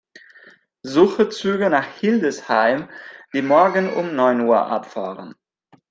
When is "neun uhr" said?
4.15-4.65